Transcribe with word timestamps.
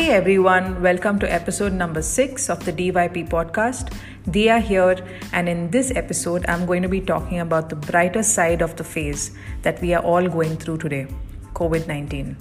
Hey 0.00 0.12
everyone, 0.12 0.80
welcome 0.80 1.18
to 1.18 1.30
episode 1.30 1.74
number 1.74 2.00
six 2.00 2.48
of 2.48 2.64
the 2.64 2.72
DYP 2.72 3.28
podcast. 3.28 3.92
Dia 4.30 4.58
here, 4.58 4.96
and 5.30 5.46
in 5.46 5.70
this 5.70 5.92
episode, 5.94 6.42
I'm 6.48 6.64
going 6.64 6.80
to 6.80 6.88
be 6.88 7.02
talking 7.02 7.38
about 7.40 7.68
the 7.68 7.76
brighter 7.76 8.22
side 8.22 8.62
of 8.62 8.76
the 8.76 8.82
phase 8.82 9.32
that 9.60 9.78
we 9.82 9.92
are 9.92 10.02
all 10.02 10.26
going 10.26 10.56
through 10.56 10.78
today 10.78 11.06
COVID 11.52 11.86
19. 11.86 12.34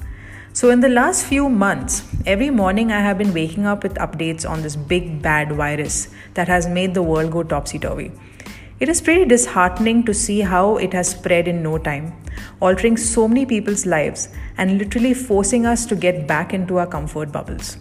So, 0.53 0.69
in 0.69 0.79
the 0.79 0.87
last 0.87 1.25
few 1.25 1.49
months, 1.49 2.01
every 2.25 2.49
morning 2.49 2.93
I 2.93 3.01
have 3.01 3.17
been 3.17 3.33
waking 3.33 3.65
up 3.65 3.83
with 3.83 3.95
updates 3.95 4.49
on 4.49 4.61
this 4.61 4.77
big 4.77 5.21
bad 5.21 5.51
virus 5.51 6.07
that 6.35 6.47
has 6.47 6.65
made 6.65 6.93
the 6.93 7.03
world 7.03 7.33
go 7.33 7.43
topsy 7.43 7.77
turvy. 7.77 8.13
It 8.79 8.87
is 8.87 9.01
pretty 9.01 9.25
disheartening 9.25 10.05
to 10.05 10.13
see 10.13 10.39
how 10.39 10.77
it 10.77 10.93
has 10.93 11.09
spread 11.09 11.49
in 11.49 11.61
no 11.61 11.77
time, 11.77 12.13
altering 12.61 12.95
so 12.95 13.27
many 13.27 13.45
people's 13.45 13.85
lives 13.85 14.29
and 14.57 14.77
literally 14.77 15.13
forcing 15.13 15.65
us 15.65 15.85
to 15.87 15.97
get 15.97 16.27
back 16.27 16.53
into 16.53 16.77
our 16.77 16.87
comfort 16.87 17.29
bubbles. 17.29 17.75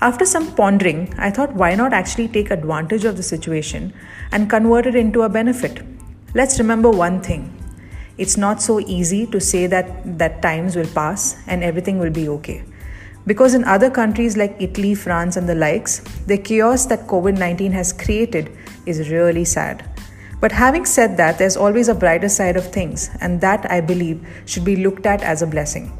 After 0.00 0.24
some 0.24 0.54
pondering, 0.54 1.12
I 1.18 1.32
thought 1.32 1.54
why 1.54 1.74
not 1.74 1.92
actually 1.92 2.28
take 2.28 2.52
advantage 2.52 3.04
of 3.04 3.16
the 3.16 3.24
situation 3.24 3.92
and 4.30 4.48
convert 4.48 4.86
it 4.86 4.94
into 4.94 5.22
a 5.22 5.28
benefit? 5.28 5.82
Let's 6.32 6.60
remember 6.60 6.90
one 6.90 7.20
thing 7.20 7.52
it's 8.16 8.36
not 8.36 8.62
so 8.62 8.78
easy 8.80 9.26
to 9.26 9.40
say 9.40 9.66
that, 9.66 10.18
that 10.18 10.42
times 10.42 10.76
will 10.76 10.86
pass 10.94 11.42
and 11.48 11.64
everything 11.64 11.98
will 11.98 12.10
be 12.10 12.28
okay. 12.28 12.62
Because 13.26 13.54
in 13.54 13.64
other 13.64 13.90
countries 13.90 14.36
like 14.36 14.56
Italy, 14.60 14.94
France, 14.94 15.36
and 15.36 15.48
the 15.48 15.54
likes, 15.54 16.00
the 16.26 16.38
chaos 16.38 16.86
that 16.86 17.08
COVID 17.08 17.36
19 17.36 17.72
has 17.72 17.92
created 17.92 18.56
is 18.86 19.10
really 19.10 19.44
sad. 19.44 19.89
But 20.40 20.52
having 20.52 20.86
said 20.86 21.16
that, 21.18 21.38
there's 21.38 21.56
always 21.56 21.88
a 21.88 21.94
brighter 21.94 22.28
side 22.28 22.56
of 22.56 22.72
things, 22.72 23.10
and 23.20 23.40
that 23.42 23.70
I 23.70 23.80
believe 23.80 24.26
should 24.46 24.64
be 24.64 24.76
looked 24.76 25.06
at 25.06 25.22
as 25.22 25.42
a 25.42 25.46
blessing. 25.46 25.92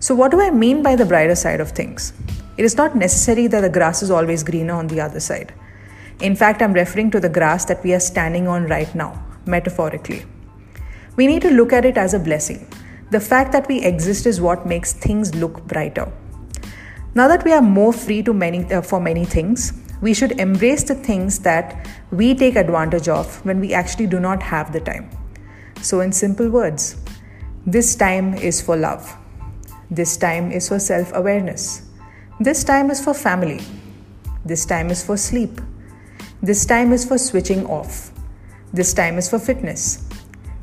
So, 0.00 0.14
what 0.14 0.30
do 0.30 0.40
I 0.40 0.50
mean 0.50 0.82
by 0.82 0.94
the 0.94 1.04
brighter 1.04 1.34
side 1.34 1.60
of 1.60 1.72
things? 1.72 2.12
It 2.56 2.64
is 2.64 2.76
not 2.76 2.94
necessary 2.94 3.48
that 3.48 3.60
the 3.62 3.68
grass 3.68 4.02
is 4.02 4.10
always 4.10 4.44
greener 4.44 4.74
on 4.74 4.86
the 4.86 5.00
other 5.00 5.20
side. 5.20 5.52
In 6.20 6.36
fact, 6.36 6.62
I'm 6.62 6.72
referring 6.72 7.10
to 7.12 7.20
the 7.20 7.28
grass 7.28 7.64
that 7.64 7.82
we 7.82 7.94
are 7.94 8.00
standing 8.00 8.46
on 8.46 8.66
right 8.66 8.92
now, 8.94 9.22
metaphorically. 9.46 10.24
We 11.16 11.26
need 11.26 11.42
to 11.42 11.50
look 11.50 11.72
at 11.72 11.84
it 11.84 11.98
as 11.98 12.14
a 12.14 12.18
blessing. 12.18 12.66
The 13.10 13.20
fact 13.20 13.52
that 13.52 13.66
we 13.68 13.82
exist 13.82 14.26
is 14.26 14.40
what 14.40 14.66
makes 14.66 14.92
things 14.92 15.34
look 15.34 15.64
brighter. 15.66 16.12
Now 17.14 17.26
that 17.26 17.44
we 17.44 17.52
are 17.52 17.62
more 17.62 17.92
free 17.92 18.22
to 18.22 18.32
many, 18.32 18.72
uh, 18.72 18.82
for 18.82 19.00
many 19.00 19.24
things, 19.24 19.72
we 20.00 20.14
should 20.14 20.32
embrace 20.40 20.84
the 20.84 20.94
things 20.94 21.40
that 21.40 21.88
we 22.10 22.34
take 22.34 22.56
advantage 22.56 23.08
of 23.08 23.44
when 23.44 23.60
we 23.60 23.74
actually 23.74 24.06
do 24.06 24.20
not 24.20 24.42
have 24.42 24.72
the 24.72 24.80
time. 24.80 25.10
So, 25.82 26.00
in 26.00 26.12
simple 26.12 26.48
words, 26.50 26.96
this 27.66 27.94
time 27.96 28.34
is 28.34 28.60
for 28.60 28.76
love. 28.76 29.16
This 29.90 30.16
time 30.16 30.52
is 30.52 30.68
for 30.68 30.78
self 30.78 31.12
awareness. 31.14 31.82
This 32.40 32.64
time 32.64 32.90
is 32.90 33.02
for 33.02 33.14
family. 33.14 33.60
This 34.44 34.64
time 34.64 34.90
is 34.90 35.04
for 35.04 35.16
sleep. 35.16 35.60
This 36.42 36.64
time 36.64 36.92
is 36.92 37.04
for 37.04 37.18
switching 37.18 37.66
off. 37.66 38.12
This 38.72 38.94
time 38.94 39.18
is 39.18 39.28
for 39.28 39.38
fitness. 39.38 40.06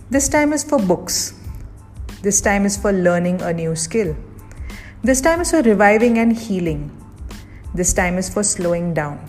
This 0.09 0.29
time 0.29 0.53
is 0.53 0.63
for 0.63 0.79
books. 0.79 1.33
This 2.21 2.39
time 2.39 2.65
is 2.65 2.77
for 2.77 2.91
learning 2.91 3.41
a 3.41 3.51
new 3.51 3.75
skill. 3.75 4.15
This 5.03 5.21
time 5.21 5.41
is 5.41 5.51
for 5.51 5.61
reviving 5.61 6.17
and 6.17 6.35
healing. 6.35 6.89
This 7.75 7.91
time 7.91 8.17
is 8.17 8.29
for 8.29 8.41
slowing 8.41 8.93
down. 8.93 9.19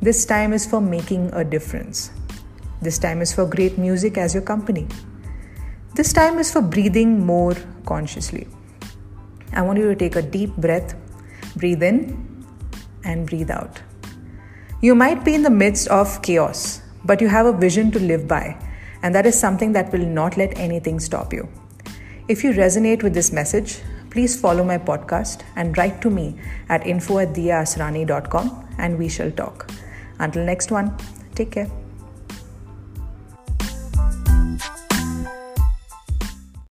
This 0.00 0.24
time 0.24 0.54
is 0.54 0.64
for 0.64 0.80
making 0.80 1.28
a 1.34 1.44
difference. 1.44 2.10
This 2.80 2.98
time 2.98 3.20
is 3.20 3.34
for 3.34 3.44
great 3.44 3.76
music 3.76 4.16
as 4.16 4.32
your 4.32 4.42
company. 4.42 4.88
This 5.94 6.14
time 6.14 6.38
is 6.38 6.50
for 6.50 6.62
breathing 6.62 7.26
more 7.26 7.54
consciously. 7.84 8.48
I 9.52 9.60
want 9.60 9.78
you 9.78 9.86
to 9.86 9.94
take 9.94 10.16
a 10.16 10.22
deep 10.22 10.56
breath, 10.56 10.94
breathe 11.54 11.82
in, 11.82 12.46
and 13.04 13.26
breathe 13.26 13.50
out. 13.50 13.82
You 14.80 14.94
might 14.94 15.22
be 15.22 15.34
in 15.34 15.42
the 15.42 15.50
midst 15.50 15.88
of 15.88 16.22
chaos, 16.22 16.80
but 17.04 17.20
you 17.20 17.28
have 17.28 17.44
a 17.44 17.52
vision 17.52 17.90
to 17.90 18.00
live 18.00 18.26
by, 18.26 18.56
and 19.02 19.14
that 19.14 19.26
is 19.26 19.38
something 19.38 19.72
that 19.74 19.92
will 19.92 20.06
not 20.06 20.38
let 20.38 20.56
anything 20.56 20.98
stop 20.98 21.34
you. 21.34 21.46
If 22.28 22.44
you 22.44 22.52
resonate 22.52 23.02
with 23.02 23.12
this 23.12 23.30
message, 23.30 23.82
please 24.12 24.38
follow 24.38 24.62
my 24.62 24.78
podcast 24.78 25.42
and 25.56 25.76
write 25.76 26.00
to 26.02 26.10
me 26.10 26.38
at 26.68 26.86
info 26.86 27.18
at 27.18 27.34
and 28.78 28.98
we 28.98 29.08
shall 29.08 29.30
talk. 29.30 29.70
Until 30.18 30.44
next 30.44 30.70
one, 30.70 30.96
take 31.34 31.52
care. 31.52 31.81